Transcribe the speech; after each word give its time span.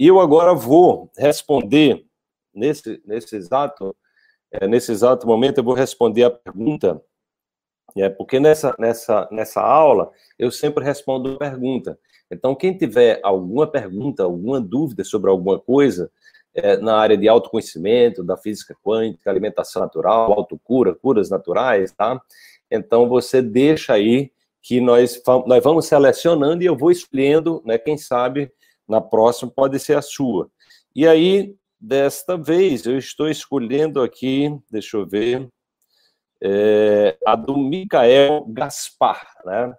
E 0.00 0.06
eu 0.06 0.18
agora 0.18 0.54
vou 0.54 1.12
responder, 1.14 2.06
nesse, 2.54 3.02
nesse, 3.04 3.36
exato, 3.36 3.94
é, 4.50 4.66
nesse 4.66 4.90
exato 4.90 5.26
momento, 5.26 5.58
eu 5.58 5.64
vou 5.64 5.74
responder 5.74 6.24
a 6.24 6.30
pergunta, 6.30 7.02
é, 7.94 8.08
porque 8.08 8.40
nessa, 8.40 8.74
nessa, 8.78 9.28
nessa 9.30 9.60
aula 9.60 10.10
eu 10.38 10.50
sempre 10.50 10.82
respondo 10.82 11.36
pergunta. 11.36 11.98
Então, 12.30 12.54
quem 12.54 12.74
tiver 12.74 13.20
alguma 13.22 13.66
pergunta, 13.66 14.22
alguma 14.22 14.58
dúvida 14.58 15.04
sobre 15.04 15.28
alguma 15.28 15.60
coisa, 15.60 16.10
é, 16.54 16.78
na 16.78 16.96
área 16.96 17.18
de 17.18 17.28
autoconhecimento, 17.28 18.24
da 18.24 18.38
física 18.38 18.74
quântica, 18.82 19.28
alimentação 19.28 19.82
natural, 19.82 20.32
autocura, 20.32 20.94
curas 20.94 21.28
naturais, 21.28 21.92
tá? 21.92 22.18
Então, 22.70 23.06
você 23.06 23.42
deixa 23.42 23.92
aí 23.92 24.32
que 24.62 24.80
nós, 24.80 25.22
nós 25.46 25.62
vamos 25.62 25.84
selecionando 25.84 26.62
e 26.62 26.66
eu 26.66 26.74
vou 26.74 26.90
escolhendo, 26.90 27.62
né? 27.66 27.76
Quem 27.76 27.98
sabe 27.98 28.50
na 28.90 29.00
próxima 29.00 29.50
pode 29.50 29.78
ser 29.78 29.96
a 29.96 30.02
sua. 30.02 30.50
E 30.94 31.06
aí, 31.06 31.54
desta 31.80 32.36
vez, 32.36 32.84
eu 32.84 32.98
estou 32.98 33.28
escolhendo 33.28 34.02
aqui, 34.02 34.52
deixa 34.70 34.96
eu 34.96 35.06
ver, 35.06 35.48
é, 36.42 37.16
a 37.24 37.36
do 37.36 37.56
Micael 37.56 38.44
Gaspar, 38.48 39.24
né? 39.44 39.74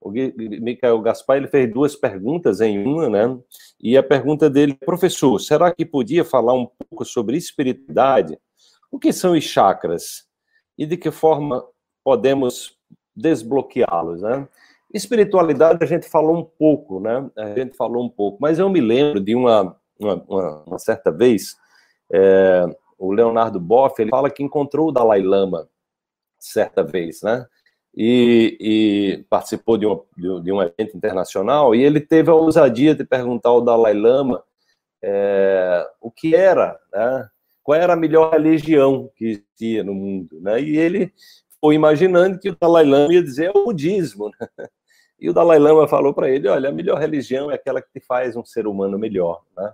O 0.00 0.10
Micael 0.10 1.00
Gaspar 1.00 1.38
ele 1.38 1.48
fez 1.48 1.72
duas 1.72 1.96
perguntas 1.96 2.60
em 2.60 2.84
uma, 2.84 3.08
né? 3.08 3.38
E 3.80 3.96
a 3.96 4.02
pergunta 4.02 4.50
dele, 4.50 4.74
professor, 4.74 5.38
será 5.38 5.72
que 5.72 5.84
podia 5.84 6.24
falar 6.24 6.52
um 6.52 6.66
pouco 6.66 7.04
sobre 7.04 7.36
espiritualidade? 7.36 8.38
O 8.90 8.98
que 8.98 9.12
são 9.12 9.32
os 9.32 9.44
chakras? 9.44 10.26
E 10.76 10.86
de 10.86 10.96
que 10.96 11.10
forma 11.10 11.64
podemos 12.02 12.76
desbloqueá-los, 13.16 14.22
né? 14.22 14.48
Espiritualidade 14.94 15.82
a 15.82 15.86
gente 15.86 16.08
falou 16.08 16.36
um 16.36 16.44
pouco, 16.44 17.00
né? 17.00 17.28
A 17.36 17.54
gente 17.54 17.76
falou 17.76 18.04
um 18.04 18.08
pouco, 18.08 18.38
mas 18.40 18.58
eu 18.58 18.70
me 18.70 18.80
lembro 18.80 19.20
de 19.20 19.34
uma, 19.34 19.76
uma, 19.98 20.14
uma, 20.28 20.64
uma 20.64 20.78
certa 20.78 21.10
vez, 21.10 21.56
é, 22.12 22.64
o 22.98 23.12
Leonardo 23.12 23.58
Boff, 23.60 24.00
ele 24.00 24.10
fala 24.10 24.30
que 24.30 24.42
encontrou 24.42 24.88
o 24.88 24.92
Dalai 24.92 25.20
Lama 25.20 25.68
certa 26.38 26.82
vez, 26.82 27.22
né? 27.22 27.46
e, 27.96 28.56
e 28.60 29.24
participou 29.30 29.78
de 29.78 29.86
um, 29.86 30.02
de 30.16 30.52
um, 30.52 30.60
evento 30.60 30.96
internacional, 30.96 31.74
e 31.74 31.82
ele 31.82 32.00
teve 32.00 32.30
a 32.30 32.34
ousadia 32.34 32.94
de 32.94 33.04
perguntar 33.04 33.50
ao 33.50 33.60
Dalai 33.60 33.94
Lama 33.94 34.42
é, 35.02 35.86
o 36.00 36.10
que 36.10 36.34
era, 36.34 36.78
né? 36.92 37.28
qual 37.62 37.78
era 37.78 37.92
a 37.92 37.96
melhor 37.96 38.32
religião 38.32 39.10
que 39.16 39.26
existia 39.26 39.84
no 39.84 39.94
mundo. 39.94 40.40
Né? 40.40 40.60
E 40.60 40.76
ele 40.76 41.12
foi 41.60 41.74
imaginando 41.74 42.38
que 42.38 42.50
o 42.50 42.56
Dalai 42.60 42.84
Lama 42.84 43.14
ia 43.14 43.22
dizer 43.22 43.46
é 43.46 43.50
o 43.50 43.64
budismo. 43.64 44.30
Né? 44.40 44.68
E 45.18 45.30
o 45.30 45.32
Dalai 45.32 45.58
Lama 45.58 45.86
falou 45.88 46.12
para 46.12 46.30
ele: 46.30 46.48
olha, 46.48 46.68
a 46.68 46.72
melhor 46.72 46.98
religião 46.98 47.50
é 47.50 47.54
aquela 47.54 47.80
que 47.80 47.88
te 47.92 48.00
faz 48.00 48.36
um 48.36 48.44
ser 48.44 48.66
humano 48.66 48.98
melhor. 48.98 49.42
Né? 49.56 49.72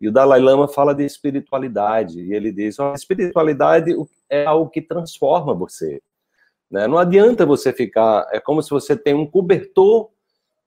E 0.00 0.08
o 0.08 0.12
Dalai 0.12 0.40
Lama 0.40 0.68
fala 0.68 0.94
de 0.94 1.04
espiritualidade, 1.04 2.20
e 2.20 2.32
ele 2.32 2.52
diz: 2.52 2.78
a 2.80 2.92
espiritualidade 2.92 3.94
é 4.28 4.44
algo 4.44 4.70
que 4.70 4.80
transforma 4.80 5.54
você. 5.54 6.00
Né? 6.70 6.86
Não 6.86 6.98
adianta 6.98 7.46
você 7.46 7.72
ficar, 7.72 8.28
é 8.30 8.40
como 8.40 8.62
se 8.62 8.70
você 8.70 8.96
tem 8.96 9.14
um 9.14 9.26
cobertor, 9.26 10.10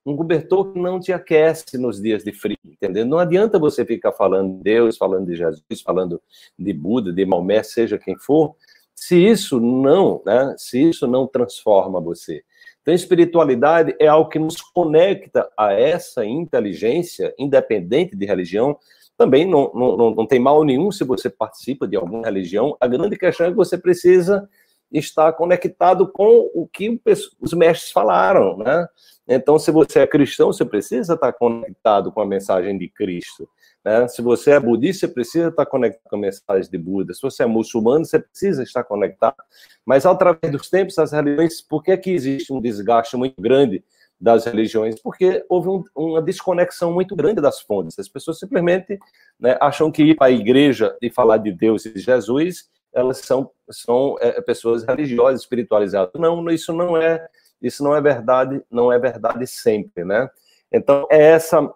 um 0.05 0.15
cobertor 0.15 0.73
que 0.73 0.79
não 0.79 0.99
te 0.99 1.13
aquece 1.13 1.77
nos 1.77 2.01
dias 2.01 2.23
de 2.23 2.33
frio, 2.33 2.57
entendeu? 2.65 3.05
Não 3.05 3.19
adianta 3.19 3.59
você 3.59 3.85
ficar 3.85 4.11
falando 4.11 4.57
de 4.57 4.63
Deus, 4.63 4.97
falando 4.97 5.27
de 5.27 5.35
Jesus, 5.35 5.81
falando 5.83 6.19
de 6.57 6.73
Buda, 6.73 7.13
de 7.13 7.23
Maomé, 7.23 7.61
seja 7.61 7.99
quem 7.99 8.17
for, 8.17 8.55
se 8.95 9.15
isso 9.15 9.59
não, 9.59 10.21
né, 10.25 10.55
se 10.57 10.89
isso 10.89 11.07
não 11.07 11.27
transforma 11.27 12.01
você. 12.01 12.43
Então, 12.81 12.93
espiritualidade 12.93 13.95
é 13.99 14.07
algo 14.07 14.29
que 14.29 14.39
nos 14.39 14.59
conecta 14.59 15.49
a 15.57 15.73
essa 15.73 16.25
inteligência, 16.25 17.33
independente 17.37 18.15
de 18.15 18.25
religião. 18.25 18.77
Também 19.15 19.45
não, 19.45 19.71
não, 19.73 20.15
não 20.15 20.25
tem 20.25 20.39
mal 20.39 20.63
nenhum 20.63 20.91
se 20.91 21.03
você 21.03 21.29
participa 21.29 21.87
de 21.87 21.95
alguma 21.95 22.25
religião. 22.25 22.75
A 22.79 22.87
grande 22.87 23.17
questão 23.17 23.47
é 23.47 23.49
que 23.49 23.55
você 23.55 23.77
precisa 23.77 24.49
está 24.91 25.31
conectado 25.31 26.07
com 26.11 26.51
o 26.53 26.67
que 26.67 26.99
os 27.39 27.53
mestres 27.53 27.91
falaram, 27.91 28.57
né? 28.57 28.87
Então, 29.27 29.57
se 29.57 29.71
você 29.71 29.99
é 29.99 30.07
cristão, 30.07 30.51
você 30.51 30.65
precisa 30.65 31.13
estar 31.13 31.31
conectado 31.33 32.11
com 32.11 32.19
a 32.19 32.25
mensagem 32.25 32.77
de 32.77 32.89
Cristo. 32.89 33.47
Né? 33.83 34.07
Se 34.07 34.21
você 34.21 34.51
é 34.51 34.59
budista, 34.59 35.07
você 35.07 35.13
precisa 35.13 35.49
estar 35.49 35.65
conectado 35.65 36.09
com 36.09 36.15
a 36.15 36.19
mensagem 36.19 36.69
de 36.69 36.77
Buda. 36.77 37.13
Se 37.13 37.21
você 37.21 37.43
é 37.43 37.45
muçulmano, 37.45 38.05
você 38.05 38.19
precisa 38.19 38.63
estar 38.63 38.83
conectado. 38.83 39.37
Mas, 39.85 40.05
através 40.05 40.51
dos 40.51 40.69
tempos, 40.69 40.97
as 40.99 41.11
religiões, 41.11 41.61
por 41.61 41.83
que, 41.83 41.95
que 41.97 42.11
existe 42.11 42.53
um 42.53 42.61
desgaste 42.61 43.17
muito 43.17 43.41
grande 43.41 43.83
das 44.19 44.45
religiões? 44.45 45.01
Porque 45.01 45.43
houve 45.49 45.69
um, 45.69 45.83
uma 45.95 46.21
desconexão 46.21 46.93
muito 46.93 47.15
grande 47.15 47.41
das 47.41 47.59
fontes. 47.59 47.97
As 47.97 48.07
pessoas 48.07 48.39
simplesmente 48.39 48.99
né, 49.39 49.57
acham 49.59 49.91
que 49.91 50.03
ir 50.03 50.15
para 50.15 50.27
a 50.27 50.31
igreja 50.31 50.95
e 51.01 51.09
falar 51.09 51.37
de 51.37 51.51
Deus 51.51 51.85
e 51.85 51.93
de 51.93 51.99
Jesus 51.99 52.69
elas 52.93 53.19
são, 53.19 53.49
são 53.69 54.17
é, 54.19 54.41
pessoas 54.41 54.83
religiosas, 54.83 55.41
espiritualizadas. 55.41 56.11
Não, 56.19 56.49
isso 56.49 56.73
não 56.73 56.97
é 56.97 57.25
isso 57.61 57.83
não 57.83 57.95
é 57.95 58.01
verdade, 58.01 58.61
não 58.71 58.91
é 58.91 58.97
verdade 58.97 59.45
sempre, 59.45 60.03
né? 60.03 60.27
Então 60.71 61.07
é 61.11 61.21
essa 61.21 61.71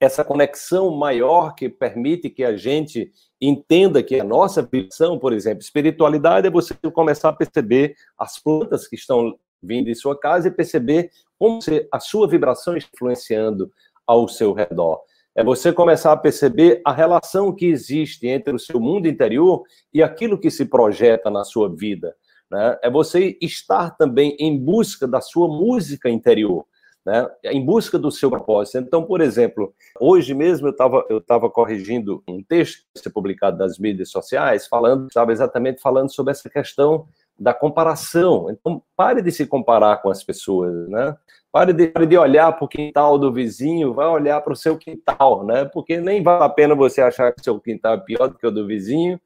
essa 0.00 0.24
conexão 0.24 0.90
maior 0.94 1.54
que 1.54 1.68
permite 1.68 2.28
que 2.28 2.44
a 2.44 2.56
gente 2.56 3.10
entenda 3.40 4.02
que 4.02 4.18
a 4.20 4.24
nossa 4.24 4.62
visão, 4.62 5.18
por 5.18 5.32
exemplo, 5.32 5.60
espiritualidade 5.60 6.46
é 6.46 6.50
você 6.50 6.74
começar 6.92 7.30
a 7.30 7.32
perceber 7.32 7.94
as 8.18 8.38
plantas 8.38 8.86
que 8.86 8.96
estão 8.96 9.38
vindo 9.62 9.88
em 9.88 9.94
sua 9.94 10.18
casa 10.18 10.48
e 10.48 10.50
perceber 10.50 11.10
como 11.38 11.58
a 11.92 12.00
sua 12.00 12.28
vibração 12.28 12.76
está 12.76 12.90
influenciando 12.94 13.70
ao 14.06 14.28
seu 14.28 14.52
redor. 14.52 15.00
É 15.34 15.44
você 15.44 15.72
começar 15.72 16.12
a 16.12 16.16
perceber 16.16 16.80
a 16.84 16.92
relação 16.92 17.54
que 17.54 17.66
existe 17.66 18.26
entre 18.26 18.54
o 18.54 18.58
seu 18.58 18.80
mundo 18.80 19.06
interior 19.06 19.62
e 19.92 20.02
aquilo 20.02 20.38
que 20.38 20.50
se 20.50 20.64
projeta 20.64 21.30
na 21.30 21.44
sua 21.44 21.68
vida. 21.74 22.14
Né? 22.50 22.78
É 22.82 22.90
você 22.90 23.36
estar 23.40 23.90
também 23.96 24.34
em 24.38 24.56
busca 24.56 25.06
da 25.06 25.20
sua 25.20 25.48
música 25.48 26.08
interior. 26.08 26.64
Né, 27.06 27.24
em 27.44 27.64
busca 27.64 27.96
do 27.96 28.10
seu 28.10 28.28
propósito. 28.28 28.78
Então, 28.78 29.04
por 29.04 29.20
exemplo, 29.20 29.72
hoje 30.00 30.34
mesmo 30.34 30.66
eu 30.66 30.72
estava 30.72 31.06
eu 31.08 31.20
tava 31.20 31.48
corrigindo 31.48 32.20
um 32.26 32.42
texto 32.42 32.82
que 33.00 33.08
publicado 33.08 33.56
nas 33.58 33.78
mídias 33.78 34.10
sociais, 34.10 34.66
falando, 34.66 35.06
estava 35.06 35.30
exatamente 35.30 35.80
falando 35.80 36.12
sobre 36.12 36.32
essa 36.32 36.50
questão 36.50 37.06
da 37.38 37.54
comparação. 37.54 38.50
Então, 38.50 38.82
pare 38.96 39.22
de 39.22 39.30
se 39.30 39.46
comparar 39.46 40.02
com 40.02 40.10
as 40.10 40.24
pessoas, 40.24 40.88
né? 40.88 41.16
Pare 41.52 41.72
de, 41.72 41.86
pare 41.86 42.06
de 42.06 42.18
olhar 42.18 42.52
para 42.52 42.64
o 42.64 42.68
quintal 42.68 43.18
do 43.18 43.32
vizinho, 43.32 43.94
vai 43.94 44.08
olhar 44.08 44.40
para 44.40 44.52
o 44.52 44.56
seu 44.56 44.76
quintal, 44.76 45.44
né? 45.46 45.64
Porque 45.64 46.00
nem 46.00 46.24
vale 46.24 46.42
a 46.42 46.48
pena 46.48 46.74
você 46.74 47.00
achar 47.00 47.32
que 47.32 47.40
o 47.40 47.44
seu 47.44 47.60
quintal 47.60 47.94
é 47.94 47.98
pior 47.98 48.26
do 48.28 48.36
que 48.36 48.46
o 48.46 48.50
do 48.50 48.66
vizinho 48.66 49.20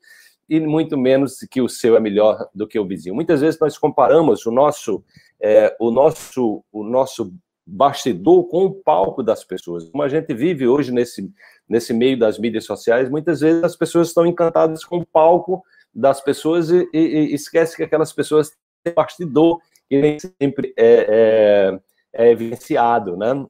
e 0.48 0.58
muito 0.60 0.98
menos 0.98 1.38
que 1.50 1.62
o 1.62 1.68
seu 1.68 1.96
é 1.96 2.00
melhor 2.00 2.48
do 2.54 2.66
que 2.66 2.78
o 2.78 2.86
vizinho. 2.86 3.14
Muitas 3.14 3.40
vezes 3.40 3.58
nós 3.58 3.78
comparamos 3.78 4.44
o 4.44 4.50
nosso, 4.50 5.02
é, 5.40 5.74
o 5.80 5.90
nosso, 5.90 6.64
o 6.72 6.82
nosso 6.82 7.32
bastidor 7.66 8.48
com 8.48 8.64
o 8.64 8.74
palco 8.74 9.22
das 9.22 9.44
pessoas. 9.44 9.88
Como 9.90 10.02
a 10.02 10.08
gente 10.08 10.32
vive 10.34 10.66
hoje 10.66 10.92
nesse, 10.92 11.30
nesse 11.68 11.92
meio 11.92 12.18
das 12.18 12.38
mídias 12.38 12.64
sociais, 12.64 13.08
muitas 13.08 13.40
vezes 13.40 13.62
as 13.62 13.76
pessoas 13.76 14.08
estão 14.08 14.26
encantadas 14.26 14.84
com 14.84 14.98
o 14.98 15.06
palco 15.06 15.62
das 15.94 16.20
pessoas 16.20 16.70
e, 16.70 16.88
e, 16.92 16.98
e 16.98 17.34
esquece 17.34 17.76
que 17.76 17.82
aquelas 17.82 18.12
pessoas 18.12 18.52
têm 18.82 18.94
bastidor 18.94 19.60
que 19.88 20.00
nem 20.00 20.18
sempre 20.18 20.72
é, 20.76 21.80
é, 22.14 22.24
é 22.24 22.30
evidenciado, 22.30 23.16
né? 23.16 23.46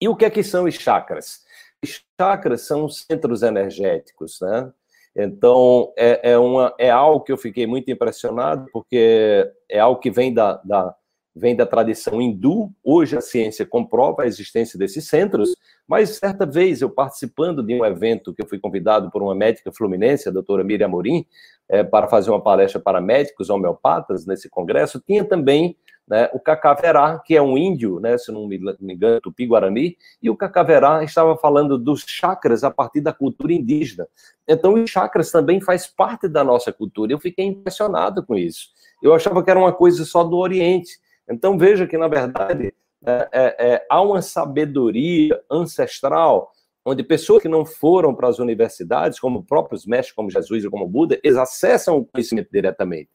E 0.00 0.08
o 0.08 0.16
que 0.16 0.24
é 0.24 0.30
que 0.30 0.42
são 0.42 0.64
os 0.64 0.74
chakras? 0.74 1.44
Os 1.82 2.04
chakras 2.20 2.62
são 2.62 2.88
centros 2.88 3.42
energéticos, 3.42 4.40
né? 4.40 4.72
Então, 5.16 5.92
é, 5.96 6.32
é, 6.32 6.38
uma, 6.38 6.74
é 6.76 6.90
algo 6.90 7.24
que 7.24 7.30
eu 7.30 7.38
fiquei 7.38 7.66
muito 7.68 7.88
impressionado, 7.88 8.66
porque 8.72 9.48
é 9.70 9.78
algo 9.78 10.00
que 10.00 10.10
vem 10.10 10.34
da, 10.34 10.56
da, 10.64 10.94
vem 11.34 11.56
da 11.56 11.66
tradição 11.66 12.20
hindu. 12.20 12.70
Hoje 12.82 13.16
a 13.16 13.20
ciência 13.20 13.66
comprova 13.66 14.22
a 14.22 14.26
existência 14.26 14.78
desses 14.78 15.06
centros, 15.08 15.54
mas 15.86 16.16
certa 16.16 16.46
vez 16.46 16.80
eu 16.80 16.88
participando 16.88 17.62
de 17.62 17.74
um 17.74 17.84
evento 17.84 18.32
que 18.32 18.42
eu 18.42 18.48
fui 18.48 18.58
convidado 18.58 19.10
por 19.10 19.22
uma 19.22 19.34
médica 19.34 19.72
fluminense, 19.72 20.28
a 20.28 20.32
doutora 20.32 20.62
Miriam 20.62 20.86
Amorim, 20.86 21.26
é, 21.68 21.82
para 21.82 22.06
fazer 22.08 22.30
uma 22.30 22.42
palestra 22.42 22.80
para 22.80 23.00
médicos 23.00 23.50
homeopatas 23.50 24.26
nesse 24.26 24.48
congresso, 24.48 25.00
tinha 25.00 25.24
também 25.24 25.76
né, 26.06 26.28
o 26.34 26.38
Cacaverá, 26.38 27.18
que 27.18 27.34
é 27.34 27.40
um 27.40 27.56
índio, 27.56 27.98
né, 27.98 28.16
se 28.18 28.30
não 28.30 28.46
me 28.46 28.60
engano, 28.80 29.20
tupi-guarani, 29.20 29.96
e 30.22 30.28
o 30.28 30.36
Cacaverá 30.36 31.02
estava 31.02 31.36
falando 31.36 31.78
dos 31.78 32.04
chakras 32.06 32.62
a 32.62 32.70
partir 32.70 33.00
da 33.00 33.12
cultura 33.12 33.52
indígena. 33.52 34.06
Então, 34.46 34.74
os 34.74 34.90
chakras 34.90 35.30
também 35.30 35.60
faz 35.60 35.86
parte 35.86 36.28
da 36.28 36.44
nossa 36.44 36.72
cultura. 36.72 37.12
Eu 37.12 37.18
fiquei 37.18 37.46
impressionado 37.46 38.24
com 38.24 38.36
isso. 38.36 38.68
Eu 39.02 39.14
achava 39.14 39.42
que 39.42 39.50
era 39.50 39.58
uma 39.58 39.72
coisa 39.72 40.04
só 40.04 40.22
do 40.22 40.36
Oriente. 40.36 40.98
Então 41.28 41.58
veja 41.58 41.86
que, 41.86 41.96
na 41.96 42.08
verdade, 42.08 42.74
é, 43.04 43.28
é, 43.32 43.72
é, 43.72 43.86
há 43.90 44.00
uma 44.00 44.22
sabedoria 44.22 45.40
ancestral 45.50 46.52
onde 46.84 47.02
pessoas 47.02 47.42
que 47.42 47.48
não 47.48 47.64
foram 47.64 48.14
para 48.14 48.28
as 48.28 48.38
universidades, 48.38 49.18
como 49.18 49.42
próprios 49.42 49.86
mestres, 49.86 50.14
como 50.14 50.30
Jesus 50.30 50.64
e 50.64 50.70
como 50.70 50.86
Buda, 50.86 51.18
eles 51.24 51.38
acessam 51.38 51.96
o 51.96 52.04
conhecimento 52.04 52.50
diretamente. 52.52 53.08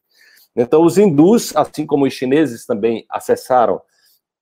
Então, 0.56 0.84
os 0.84 0.98
hindus, 0.98 1.54
assim 1.54 1.86
como 1.86 2.04
os 2.04 2.12
chineses 2.12 2.66
também 2.66 3.06
acessaram 3.08 3.80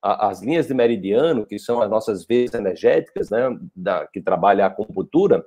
as 0.00 0.40
linhas 0.40 0.66
de 0.66 0.74
meridiano, 0.74 1.44
que 1.44 1.58
são 1.58 1.82
as 1.82 1.90
nossas 1.90 2.24
veias 2.24 2.54
energéticas, 2.54 3.28
né, 3.30 3.50
da, 3.74 4.06
que 4.06 4.20
trabalha 4.20 4.64
a 4.64 4.68
acupuntura, 4.68 5.44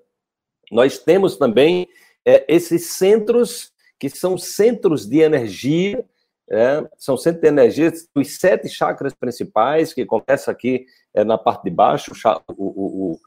nós 0.71 0.99
temos 0.99 1.37
também 1.37 1.87
é, 2.25 2.45
esses 2.53 2.87
centros 2.87 3.71
que 3.97 4.09
são 4.09 4.37
centros 4.37 5.07
de 5.07 5.19
energia, 5.19 6.03
é, 6.51 6.85
são 6.97 7.15
centros 7.15 7.41
de 7.41 7.47
energia 7.47 7.93
os 8.13 8.37
sete 8.37 8.67
chakras 8.67 9.13
principais, 9.13 9.93
que 9.93 10.05
começa 10.05 10.51
aqui 10.51 10.85
é, 11.13 11.23
na 11.23 11.37
parte 11.37 11.63
de 11.63 11.69
baixo, 11.69 12.11
o, 12.49 13.13
o, 13.13 13.19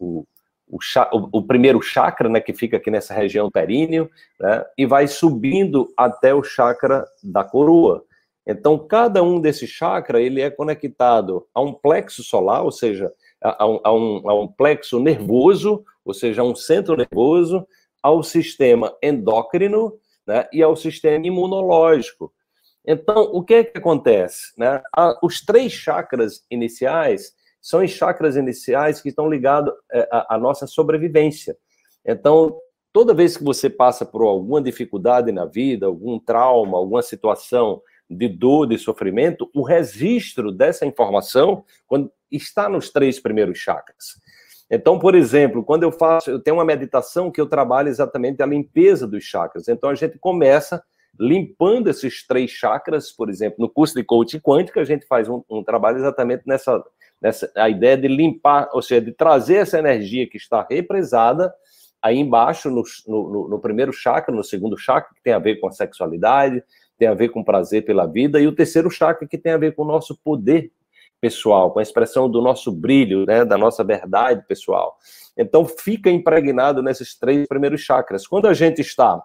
o, 0.00 0.24
o, 1.32 1.42
primeiro 1.42 1.82
chakra, 1.82 2.30
né, 2.30 2.40
que 2.40 2.54
fica 2.54 2.78
aqui 2.78 2.90
nessa 2.90 3.12
região 3.12 3.50
períneo, 3.50 4.10
né, 4.40 4.64
e 4.78 4.86
vai 4.86 5.06
subindo 5.06 5.92
até 5.98 6.34
o 6.34 6.42
chakra 6.42 7.04
da 7.22 7.44
coroa. 7.44 8.02
Então, 8.46 8.78
cada 8.78 9.22
um 9.22 9.38
desses 9.38 9.68
chakras, 9.68 10.22
ele 10.22 10.40
é 10.40 10.48
conectado 10.48 11.46
a 11.54 11.60
um 11.60 11.74
plexo 11.74 12.24
solar, 12.24 12.64
ou 12.64 12.72
seja, 12.72 13.12
a, 13.44 13.64
a, 13.64 13.92
um, 13.92 14.22
a 14.30 14.34
um 14.34 14.48
plexo 14.48 14.98
nervoso, 14.98 15.84
ou 16.02 16.14
seja, 16.14 16.40
a 16.40 16.44
um 16.44 16.54
centro 16.54 16.96
nervoso, 16.96 17.68
ao 18.02 18.22
sistema 18.22 18.96
endócrino 19.02 19.92
né, 20.28 20.46
e 20.52 20.62
ao 20.62 20.76
sistema 20.76 21.26
imunológico. 21.26 22.30
Então, 22.86 23.22
o 23.32 23.42
que 23.42 23.54
é 23.54 23.64
que 23.64 23.78
acontece? 23.78 24.52
Né? 24.58 24.82
Os 25.22 25.40
três 25.40 25.72
chakras 25.72 26.44
iniciais 26.50 27.32
são 27.60 27.82
os 27.82 27.90
chakras 27.90 28.36
iniciais 28.36 29.00
que 29.00 29.08
estão 29.08 29.28
ligados 29.28 29.72
é, 29.90 30.06
à, 30.12 30.36
à 30.36 30.38
nossa 30.38 30.66
sobrevivência. 30.66 31.56
Então, 32.06 32.58
toda 32.92 33.14
vez 33.14 33.38
que 33.38 33.44
você 33.44 33.70
passa 33.70 34.04
por 34.04 34.22
alguma 34.22 34.60
dificuldade 34.60 35.32
na 35.32 35.46
vida, 35.46 35.86
algum 35.86 36.18
trauma, 36.18 36.76
alguma 36.76 37.02
situação 37.02 37.82
de 38.08 38.28
dor, 38.28 38.66
de 38.66 38.78
sofrimento, 38.78 39.50
o 39.54 39.62
registro 39.62 40.52
dessa 40.52 40.86
informação 40.86 41.64
quando 41.86 42.10
está 42.30 42.68
nos 42.68 42.90
três 42.90 43.18
primeiros 43.18 43.58
chakras. 43.58 44.18
Então, 44.70 44.98
por 44.98 45.14
exemplo, 45.14 45.64
quando 45.64 45.82
eu 45.82 45.90
faço, 45.90 46.30
eu 46.30 46.38
tenho 46.38 46.56
uma 46.56 46.64
meditação 46.64 47.30
que 47.30 47.40
eu 47.40 47.46
trabalho 47.46 47.88
exatamente 47.88 48.42
a 48.42 48.46
limpeza 48.46 49.06
dos 49.06 49.24
chakras. 49.24 49.66
Então, 49.68 49.88
a 49.88 49.94
gente 49.94 50.18
começa 50.18 50.82
limpando 51.18 51.88
esses 51.88 52.26
três 52.26 52.50
chakras, 52.50 53.10
por 53.10 53.28
exemplo, 53.28 53.56
no 53.58 53.68
curso 53.68 53.94
de 53.94 54.04
coaching 54.04 54.38
quântico, 54.38 54.78
a 54.78 54.84
gente 54.84 55.06
faz 55.06 55.28
um, 55.28 55.42
um 55.50 55.64
trabalho 55.64 55.98
exatamente 55.98 56.42
nessa, 56.46 56.82
nessa 57.20 57.50
a 57.56 57.68
ideia 57.68 57.96
de 57.96 58.06
limpar, 58.06 58.68
ou 58.72 58.80
seja, 58.80 59.00
de 59.00 59.12
trazer 59.12 59.56
essa 59.56 59.78
energia 59.78 60.28
que 60.28 60.36
está 60.36 60.64
represada 60.70 61.52
aí 62.00 62.18
embaixo, 62.18 62.70
no, 62.70 62.84
no, 63.08 63.48
no 63.48 63.58
primeiro 63.58 63.92
chakra, 63.92 64.32
no 64.32 64.44
segundo 64.44 64.78
chakra, 64.78 65.12
que 65.14 65.22
tem 65.22 65.32
a 65.32 65.38
ver 65.40 65.56
com 65.56 65.66
a 65.66 65.72
sexualidade, 65.72 66.62
tem 66.96 67.08
a 67.08 67.14
ver 67.14 67.30
com 67.30 67.42
prazer 67.42 67.84
pela 67.84 68.06
vida, 68.06 68.40
e 68.40 68.46
o 68.46 68.54
terceiro 68.54 68.90
chakra, 68.90 69.26
que 69.26 69.38
tem 69.38 69.52
a 69.52 69.58
ver 69.58 69.74
com 69.74 69.82
o 69.82 69.86
nosso 69.86 70.16
poder 70.22 70.70
pessoal, 71.20 71.70
com 71.70 71.78
a 71.78 71.82
expressão 71.82 72.30
do 72.30 72.40
nosso 72.40 72.70
brilho, 72.70 73.26
né, 73.26 73.44
da 73.44 73.58
nossa 73.58 73.82
verdade 73.82 74.44
pessoal. 74.46 74.96
Então, 75.36 75.64
fica 75.64 76.10
impregnado 76.10 76.82
nesses 76.82 77.16
três 77.18 77.46
primeiros 77.46 77.80
chakras. 77.80 78.26
Quando 78.26 78.46
a 78.46 78.54
gente 78.54 78.80
está 78.80 79.22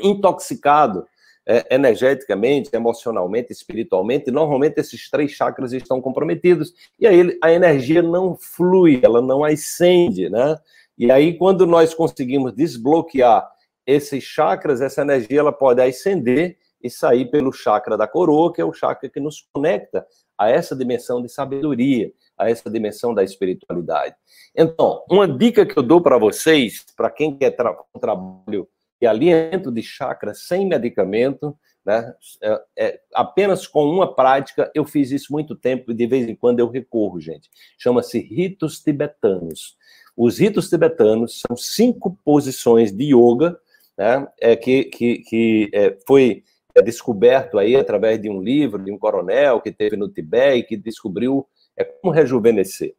intoxicado 0.00 1.06
é, 1.46 1.74
energeticamente, 1.74 2.70
emocionalmente, 2.72 3.52
espiritualmente, 3.52 4.30
normalmente 4.30 4.78
esses 4.80 5.10
três 5.10 5.32
chakras 5.32 5.72
estão 5.72 6.00
comprometidos 6.00 6.72
e 6.98 7.06
aí 7.06 7.38
a 7.42 7.52
energia 7.52 8.02
não 8.02 8.34
flui, 8.34 9.00
ela 9.02 9.20
não 9.20 9.44
ascende, 9.44 10.30
né? 10.30 10.56
E 10.96 11.10
aí 11.10 11.36
quando 11.36 11.66
nós 11.66 11.92
conseguimos 11.92 12.54
desbloquear 12.54 13.46
esses 13.86 14.24
chakras, 14.24 14.80
essa 14.80 15.02
energia 15.02 15.40
ela 15.40 15.52
pode 15.52 15.82
ascender 15.82 16.56
e 16.82 16.88
sair 16.88 17.30
pelo 17.30 17.52
chakra 17.52 17.96
da 17.96 18.06
coroa, 18.06 18.52
que 18.52 18.60
é 18.60 18.64
o 18.64 18.72
chakra 18.72 19.08
que 19.08 19.20
nos 19.20 19.46
conecta 19.52 20.06
a 20.38 20.50
essa 20.50 20.74
dimensão 20.74 21.22
de 21.22 21.28
sabedoria, 21.28 22.12
a 22.36 22.50
essa 22.50 22.70
dimensão 22.70 23.14
da 23.14 23.22
espiritualidade. 23.22 24.14
Então, 24.56 25.04
uma 25.10 25.26
dica 25.26 25.64
que 25.64 25.76
eu 25.76 25.82
dou 25.82 26.00
para 26.00 26.18
vocês, 26.18 26.84
para 26.96 27.10
quem 27.10 27.36
quer 27.36 27.52
tra 27.52 27.76
um 27.94 27.98
trabalho 27.98 28.68
de 29.00 29.06
alinhamento 29.06 29.70
de 29.70 29.82
chakras 29.82 30.46
sem 30.46 30.66
medicamento, 30.66 31.56
né, 31.84 32.14
é, 32.42 32.62
é, 32.76 33.00
apenas 33.14 33.66
com 33.66 33.84
uma 33.84 34.14
prática, 34.14 34.70
eu 34.74 34.84
fiz 34.84 35.10
isso 35.10 35.32
muito 35.32 35.54
tempo 35.54 35.90
e 35.90 35.94
de 35.94 36.06
vez 36.06 36.28
em 36.28 36.34
quando 36.34 36.60
eu 36.60 36.68
recorro, 36.68 37.20
gente. 37.20 37.50
Chama-se 37.78 38.18
ritos 38.18 38.80
tibetanos. 38.80 39.76
Os 40.16 40.38
ritos 40.38 40.68
tibetanos 40.68 41.42
são 41.46 41.56
cinco 41.56 42.18
posições 42.24 42.90
de 42.90 43.14
yoga, 43.14 43.58
né, 43.98 44.26
é, 44.40 44.56
que, 44.56 44.84
que, 44.84 45.18
que 45.18 45.70
é, 45.74 45.96
foi 46.06 46.42
é 46.74 46.82
descoberto 46.82 47.58
aí 47.58 47.76
através 47.76 48.20
de 48.20 48.28
um 48.28 48.42
livro 48.42 48.82
de 48.82 48.90
um 48.90 48.98
coronel 48.98 49.60
que 49.60 49.70
teve 49.70 49.96
no 49.96 50.08
Tibete 50.08 50.68
que 50.68 50.76
descobriu 50.76 51.46
é, 51.76 51.84
como 51.84 52.12
rejuvenescer. 52.12 52.94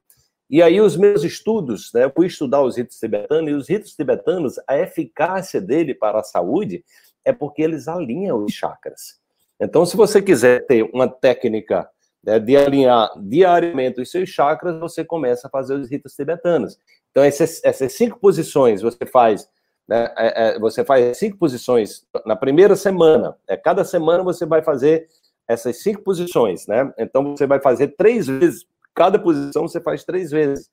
E 0.49 0.61
aí 0.61 0.79
os 0.79 0.95
meus 0.95 1.23
estudos, 1.23 1.91
né, 1.93 2.03
eu 2.03 2.11
fui 2.11 2.27
estudar 2.27 2.61
os 2.61 2.77
ritos 2.77 2.99
tibetanos, 2.99 3.49
e 3.49 3.53
os 3.53 3.67
ritos 3.67 3.95
tibetanos, 3.95 4.55
a 4.67 4.77
eficácia 4.77 5.59
dele 5.59 5.95
para 5.95 6.19
a 6.19 6.23
saúde 6.23 6.83
é 7.23 7.33
porque 7.33 7.63
eles 7.63 7.87
alinham 7.87 8.43
os 8.43 8.53
chakras. 8.53 9.19
Então, 9.59 9.85
se 9.85 9.97
você 9.97 10.21
quiser 10.21 10.65
ter 10.67 10.83
uma 10.93 11.07
técnica 11.07 11.89
né, 12.23 12.39
de 12.39 12.55
alinhar 12.55 13.09
diariamente 13.19 14.01
os 14.01 14.11
seus 14.11 14.29
chakras, 14.29 14.79
você 14.79 15.03
começa 15.03 15.47
a 15.47 15.49
fazer 15.49 15.75
os 15.75 15.89
ritos 15.89 16.13
tibetanos. 16.13 16.77
Então, 17.09 17.23
essas, 17.23 17.63
essas 17.63 17.93
cinco 17.93 18.19
posições 18.19 18.81
você 18.81 19.05
faz 19.05 19.47
né? 19.87 20.13
É, 20.17 20.47
é, 20.55 20.59
você 20.59 20.83
faz 20.83 21.17
cinco 21.17 21.37
posições 21.37 22.05
na 22.25 22.35
primeira 22.35 22.75
semana. 22.75 23.35
É, 23.47 23.55
cada 23.55 23.83
semana 23.83 24.23
você 24.23 24.45
vai 24.45 24.61
fazer 24.63 25.07
essas 25.47 25.81
cinco 25.81 26.01
posições, 26.01 26.65
né? 26.67 26.91
Então 26.97 27.35
você 27.35 27.45
vai 27.45 27.61
fazer 27.61 27.89
três 27.95 28.27
vezes. 28.27 28.65
Cada 28.95 29.19
posição 29.19 29.67
você 29.67 29.79
faz 29.79 30.03
três 30.03 30.31
vezes. 30.31 30.69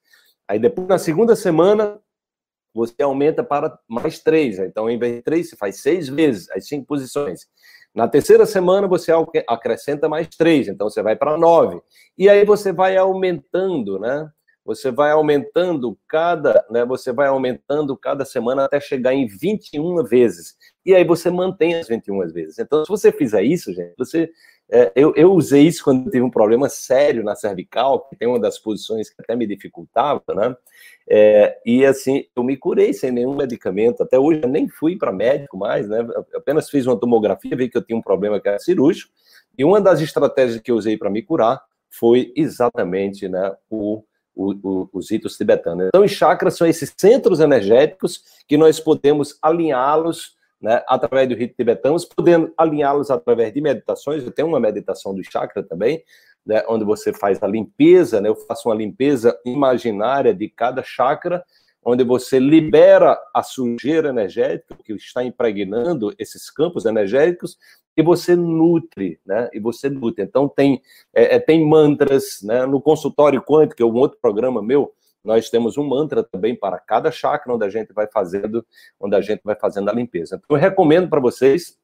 Aí 0.48 0.58
depois, 0.58 0.88
na 0.88 0.98
segunda 0.98 1.36
semana, 1.36 2.00
você 2.74 3.02
aumenta 3.02 3.44
para 3.44 3.78
mais 3.88 4.18
três. 4.20 4.58
Então, 4.58 4.88
em 4.88 4.98
vez 4.98 5.16
de 5.16 5.22
três, 5.22 5.48
você 5.50 5.56
faz 5.56 5.80
seis 5.82 6.08
vezes 6.08 6.50
as 6.50 6.66
cinco 6.66 6.86
posições. 6.86 7.46
Na 7.94 8.08
terceira 8.08 8.46
semana, 8.46 8.88
você 8.88 9.12
acrescenta 9.46 10.08
mais 10.08 10.28
três. 10.28 10.68
Então, 10.68 10.88
você 10.88 11.02
vai 11.02 11.14
para 11.14 11.36
nove. 11.36 11.80
E 12.16 12.28
aí 12.28 12.44
você 12.44 12.72
vai 12.72 12.96
aumentando, 12.96 13.98
né? 13.98 14.30
Você 14.64 14.90
vai 14.90 15.10
aumentando 15.10 15.98
cada, 16.08 16.64
né, 16.70 16.84
você 16.84 17.12
vai 17.12 17.28
aumentando 17.28 17.96
cada 17.96 18.24
semana 18.24 18.64
até 18.64 18.80
chegar 18.80 19.12
em 19.12 19.26
21 19.26 20.04
vezes. 20.04 20.56
E 20.84 20.94
aí 20.94 21.04
você 21.04 21.30
mantém 21.30 21.74
as 21.74 21.88
21 21.88 22.28
vezes. 22.28 22.58
Então, 22.58 22.84
se 22.84 22.88
você 22.88 23.10
fizer 23.12 23.42
isso, 23.42 23.72
gente, 23.72 23.94
você 23.96 24.30
é, 24.74 24.90
eu, 24.96 25.12
eu, 25.16 25.32
usei 25.32 25.66
isso 25.66 25.84
quando 25.84 26.10
tive 26.10 26.22
um 26.22 26.30
problema 26.30 26.66
sério 26.66 27.22
na 27.22 27.34
cervical, 27.34 28.08
que 28.08 28.16
tem 28.16 28.26
uma 28.26 28.40
das 28.40 28.58
posições 28.58 29.10
que 29.10 29.20
até 29.20 29.36
me 29.36 29.46
dificultava, 29.46 30.22
né? 30.28 30.56
É, 31.06 31.58
e 31.66 31.84
assim, 31.84 32.24
eu 32.34 32.42
me 32.42 32.56
curei 32.56 32.94
sem 32.94 33.10
nenhum 33.10 33.36
medicamento. 33.36 34.02
Até 34.02 34.18
hoje 34.18 34.40
eu 34.42 34.48
nem 34.48 34.66
fui 34.68 34.96
para 34.96 35.12
médico 35.12 35.58
mais, 35.58 35.86
né? 35.88 36.00
Eu 36.00 36.26
apenas 36.34 36.70
fiz 36.70 36.86
uma 36.86 36.98
tomografia, 36.98 37.54
vi 37.54 37.68
que 37.68 37.76
eu 37.76 37.82
tinha 37.82 37.98
um 37.98 38.02
problema 38.02 38.40
que 38.40 38.48
era 38.48 38.58
cirúrgico. 38.58 39.12
E 39.58 39.62
uma 39.62 39.78
das 39.78 40.00
estratégias 40.00 40.58
que 40.58 40.70
eu 40.70 40.76
usei 40.76 40.96
para 40.96 41.10
me 41.10 41.22
curar 41.22 41.62
foi 41.90 42.32
exatamente 42.34 43.28
né, 43.28 43.54
o 43.68 44.02
o, 44.34 44.52
o, 44.62 44.88
os 44.92 45.10
ritos 45.10 45.36
tibetanos. 45.36 45.88
Então, 45.88 46.04
os 46.04 46.10
chakras 46.10 46.56
são 46.56 46.66
esses 46.66 46.92
centros 46.96 47.40
energéticos 47.40 48.22
que 48.46 48.56
nós 48.56 48.80
podemos 48.80 49.38
alinhá-los 49.42 50.36
né, 50.60 50.82
através 50.86 51.28
do 51.28 51.34
rito 51.34 51.56
tibetano, 51.56 51.96
podendo 52.14 52.52
alinhá-los 52.56 53.10
através 53.10 53.52
de 53.52 53.60
meditações. 53.60 54.24
Eu 54.24 54.30
tenho 54.30 54.48
uma 54.48 54.60
meditação 54.60 55.12
do 55.14 55.22
chakra 55.24 55.62
também, 55.62 56.02
né, 56.46 56.64
onde 56.68 56.84
você 56.84 57.12
faz 57.12 57.42
a 57.42 57.46
limpeza, 57.46 58.20
né, 58.20 58.28
eu 58.28 58.36
faço 58.36 58.68
uma 58.68 58.74
limpeza 58.74 59.36
imaginária 59.44 60.32
de 60.32 60.48
cada 60.48 60.82
chakra, 60.82 61.44
onde 61.84 62.04
você 62.04 62.38
libera 62.38 63.18
a 63.34 63.42
sujeira 63.42 64.08
energética 64.08 64.76
que 64.84 64.92
está 64.92 65.24
impregnando 65.24 66.14
esses 66.18 66.48
campos 66.50 66.84
energéticos 66.84 67.58
e 67.96 68.02
você 68.02 68.36
nutre, 68.36 69.20
né? 69.26 69.50
E 69.52 69.60
você 69.60 69.90
nutre. 69.90 70.24
Então 70.24 70.48
tem 70.48 70.80
é, 71.12 71.36
é, 71.36 71.38
tem 71.38 71.66
mantras, 71.66 72.40
né? 72.42 72.64
No 72.64 72.80
consultório 72.80 73.42
quântico, 73.42 73.76
que 73.76 73.82
é 73.82 73.86
um 73.86 73.94
outro 73.94 74.18
programa 74.20 74.62
meu, 74.62 74.94
nós 75.24 75.50
temos 75.50 75.76
um 75.76 75.86
mantra 75.86 76.22
também 76.22 76.54
para 76.54 76.78
cada 76.78 77.10
chakra 77.10 77.54
onde 77.54 77.64
a 77.64 77.68
gente 77.68 77.92
vai 77.92 78.06
fazendo, 78.06 78.64
onde 78.98 79.14
a 79.14 79.20
gente 79.20 79.42
vai 79.44 79.54
fazendo 79.54 79.88
a 79.90 79.92
limpeza. 79.92 80.36
Então 80.36 80.56
eu 80.56 80.60
recomendo 80.60 81.08
para 81.08 81.20
vocês, 81.20 81.78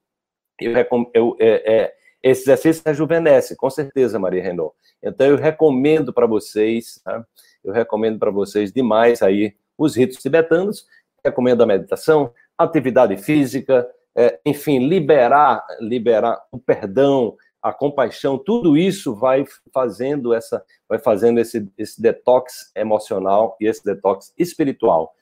eu, 0.61 0.73
eu 1.15 1.37
é, 1.39 1.75
é, 1.75 1.95
esse 2.23 2.43
exercício 2.43 2.83
rejuvenesce, 2.85 3.57
com 3.57 3.71
certeza, 3.71 4.19
Maria 4.19 4.43
Renault. 4.43 4.75
Então 5.03 5.27
eu 5.27 5.37
recomendo 5.37 6.13
para 6.13 6.27
vocês, 6.27 7.01
tá? 7.05 7.25
eu 7.63 7.73
recomendo 7.73 8.19
para 8.19 8.31
vocês 8.31 8.73
demais 8.73 9.23
aí 9.23 9.55
os 9.79 9.97
ritos 9.97 10.19
tibetanos, 10.19 10.87
recomendo 11.25 11.63
a 11.63 11.67
meditação, 11.67 12.33
atividade 12.59 13.17
física, 13.17 13.89
é, 14.17 14.41
enfim, 14.45 14.89
liberar, 14.89 15.65
liberar 15.81 16.43
o 16.51 16.59
perdão, 16.59 17.37
a 17.63 17.73
compaixão, 17.73 18.39
tudo 18.39 18.77
isso 18.77 19.15
vai 19.15 19.45
fazendo 19.73 20.35
essa, 20.35 20.65
vai 20.89 20.99
fazendo 20.99 21.39
esse, 21.39 21.71
esse 21.77 22.01
detox 22.01 22.73
emocional 22.75 23.57
e 23.61 23.67
esse 23.67 23.85
detox 23.85 24.33
espiritual. 24.39 25.15